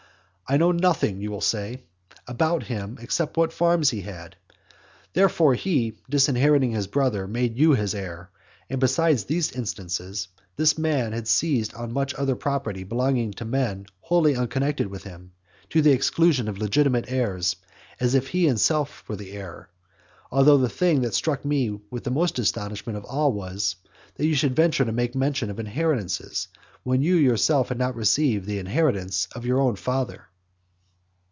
[0.47, 1.83] "I know nothing," you will say,
[2.27, 4.35] "about him, except what farms he had."
[5.13, 8.29] Therefore, he, disinheriting his brother, made you his heir.
[8.69, 10.27] And besides these instances,
[10.57, 15.31] this man has seized on much other property belonging to men wholly unconnected with him,
[15.69, 17.55] to the exclusion of the legitimate heirs,
[18.01, 19.69] as if he himself were the heir.
[20.31, 23.77] Although the thing that struck me with most astonishment of all was,
[24.15, 26.49] that you should venture to make mention of inheritances,
[26.83, 30.25] when you yourself had not received the inheritance of your own father.